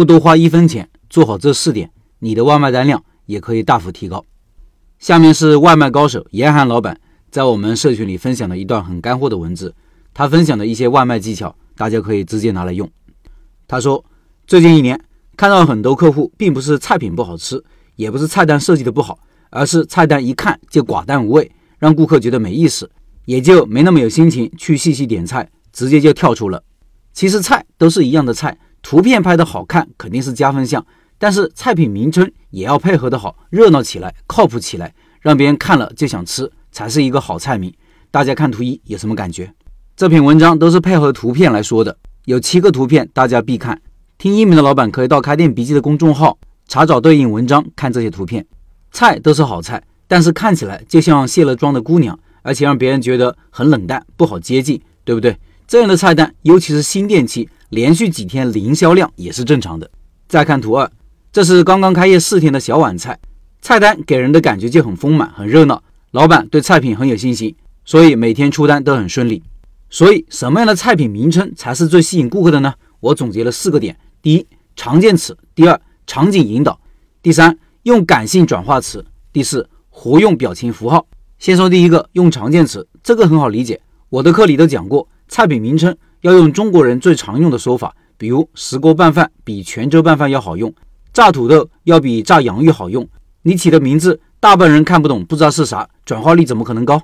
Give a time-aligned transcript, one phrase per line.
[0.00, 1.90] 不多花一分钱，做好这四点，
[2.20, 4.24] 你的外卖单量也可以大幅提高。
[4.98, 6.98] 下面是外卖高手严寒老板
[7.30, 9.74] 在我们社群里分享的一段很干货的文字，
[10.14, 12.90] 他分享的一些外卖技巧，大家可以直接拿来用。
[13.68, 14.02] 他说，
[14.46, 14.98] 最近一年
[15.36, 17.62] 看到很多客户，并不是菜品不好吃，
[17.96, 19.18] 也不是菜单设计的不好，
[19.50, 22.90] 而是菜单一看就寡淡无味，让顾客觉得没意思，
[23.26, 26.62] 也就没那么有心情去细细点菜，直接就跳出了。
[27.12, 28.56] 其实菜都是一样的菜。
[28.82, 30.84] 图片拍的好看肯定是加分项，
[31.18, 37.72] 但是菜品名称也要配合的好，热闹起来，靠谱起来，让别人看了就想吃，才是一个好菜名。
[38.10, 39.52] 大家看图一有什么感觉？
[39.96, 43.80] 这篇文章都是配合图片来说的，有七个图片大家必看。
[44.16, 48.44] 听音频的老板可以到开店笔记的公众号查找对应文章，看这些图片。
[48.92, 55.36] 菜都是好菜，但是看起来就像卸了妆的姑娘，而且让别人觉得很冷淡，不好接近，对不对？
[55.68, 57.48] 这样的菜单，尤其是新店期。
[57.70, 59.90] 连续几天零销量也是正常的。
[60.28, 60.90] 再看图二，
[61.32, 63.18] 这是刚刚开业四天的小碗菜，
[63.62, 65.82] 菜单给人的感觉就很丰满、很热闹。
[66.10, 67.54] 老板对菜品很有信心，
[67.84, 69.42] 所以每天出单都很顺利。
[69.88, 72.74] 所以，什么样的菜品名称才是最吸引顾客的呢？
[73.00, 74.46] 我总结了四个点：第一，
[74.76, 76.78] 常见词；第二，场景引导；
[77.22, 79.00] 第三，用感性转化词；
[79.32, 81.06] 第四，活用表情符号。
[81.38, 83.80] 先说第一个，用常见词，这个很好理解。
[84.08, 85.96] 我的课里都讲过，菜品名称。
[86.22, 90.72] 要用中国人最常用的说法，比如石锅拌饭比泉州拌饭要好用，
[91.14, 93.08] 炸土豆要比炸洋芋好用。
[93.42, 97.00] 你起的名字大半人看不懂，不知道是啥，转化率怎么可能高？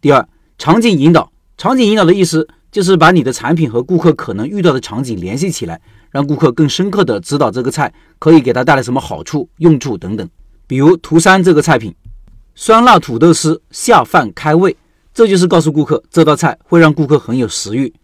[0.00, 5.80] 第二，场景引导，场景引导的意思就是把你的产品和顾客可能遇到的场景联系起来，
[6.10, 10.28] 让顾客更深刻的知道这个菜可以给他带来什么好处、用处等等。
[10.66, 11.94] 比如图三这个菜品，
[12.56, 14.76] 酸辣土豆丝下饭开胃，
[15.14, 17.94] 这就是告诉顾客这道菜会让顾客很有食欲。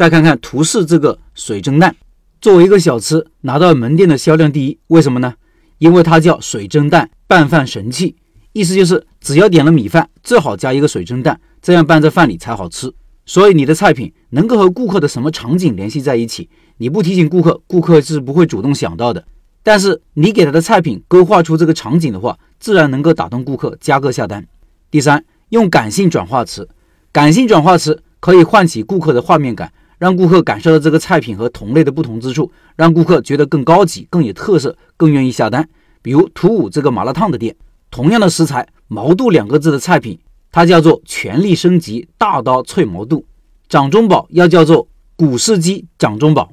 [0.00, 1.94] 再看看图四这个水蒸蛋，
[2.40, 5.34] 作为一个小吃拿到门店的销量第一，为什么呢？
[5.76, 8.16] 因为它叫水蒸蛋拌饭神器，
[8.54, 12.90] 意思就是只要点了米饭，最好加一个水蒸蛋，这样拌在饭里才好吃。
[13.26, 16.48] 所以你的菜品能够和顾客的什么场景联系在一起？
[16.78, 19.22] 你不提醒顾客，顾客是不会主动想到的。
[19.62, 24.46] 但是你给他的菜品勾画出这个场景的话，自然能够打动顾客，加个下单。
[24.90, 26.66] 第三，用感性转化词，
[27.12, 29.70] 感性转化词可以唤起顾客的画面感。
[30.00, 35.68] 让顾客感受到这个菜品和同类的不同之处，让顾客觉得更高级、更有特色、更愿意下单。
[36.00, 37.54] 比如图五这个麻辣烫的店，
[37.90, 40.18] 同样的食材，毛肚两个字的菜品，
[40.50, 43.22] 它叫做全力升级大刀脆毛肚；
[43.68, 46.48] 掌中宝要叫做古式鸡掌中宝；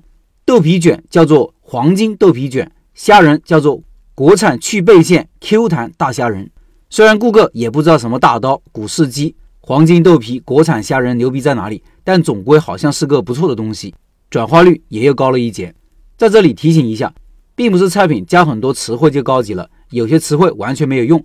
[0.45, 3.81] 豆皮卷叫做黄金豆皮卷；虾仁叫做
[4.13, 6.51] 国产去背线 Q 弹大虾仁。
[6.89, 9.33] 虽然顾客也不知道什么大刀、古世鸡。
[9.59, 11.83] 黄金豆皮、国产虾仁牛逼在哪里？
[12.07, 13.93] 但总归好像是个不错的东西，
[14.29, 15.75] 转化率也又高了一截。
[16.15, 17.13] 在这里提醒一下，
[17.53, 21.21] 并不是菜品加很多词汇就高级了，有些词汇完全没有用。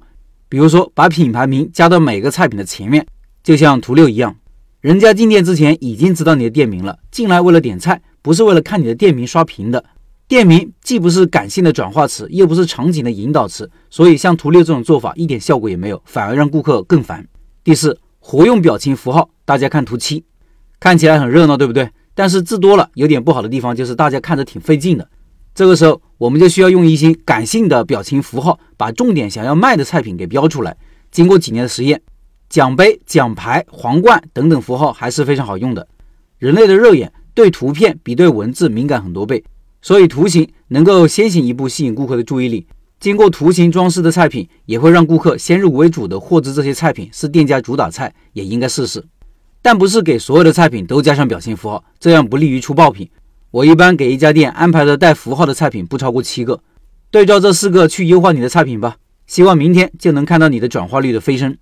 [0.49, 3.07] 比如说把品牌名加到每个菜品的前面，
[3.45, 4.35] 就像图六一样，
[4.81, 9.85] 人家进店之前已经知道你的店名了，进来为了点菜，不是为了看你的店名刷屏的。
[10.27, 17.25] 店名既不是感性的转化词，又不是场景的引导词，所以像图六这种做法一点效果也没有，反而让顾客更烦。
[17.63, 17.97] 第四。
[18.25, 20.25] 活用表情符号，大家看图七，
[20.83, 21.89] 看起来很热闹，对不对？
[22.13, 25.09] 但是字多了，有点不好的地方就是大家看着挺费劲的。
[25.55, 30.77] 这个时候，我们就需要用一些感性的表情符号，把重点想要卖的菜品给标出来。
[31.13, 32.03] 经过几年的实验，
[32.49, 35.87] 奖杯、奖牌、皇冠等等符号还是非常好用的。
[36.41, 39.45] 人类的肉眼对图片比对文字敏感很多倍，
[39.83, 42.67] 所以图形能够先行一步吸引顾客的注意力。
[42.99, 49.05] 经过图形装饰的菜品也会让顾客先入为主的获知这些菜品是店家主打菜，也应该试试。
[49.63, 53.09] 但不是给所有的菜品都加上表情符号，这样不利于出爆品。
[53.53, 56.61] 我一般给一家店安排的带符号的菜品不超过七个，
[57.13, 58.97] 对照这四个去优化你的菜品吧。
[59.27, 61.57] 希望明天就能看到你的转化率的飞升。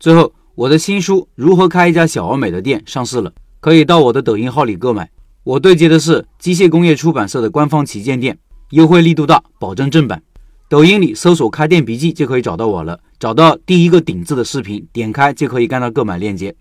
[0.00, 5.08] 最后，我的新书《如何开一家小而美的店》上市了，可以到我的抖音号里购买。
[5.44, 8.36] 我对接的是机械工业出版社的官方旗舰店，
[8.70, 10.22] 优惠力度大，保证正版。
[10.68, 16.54] 抖音里搜索“开店笔记”就可以找到我了，找到第一个顶字的视频，点开就可以看到购买链接。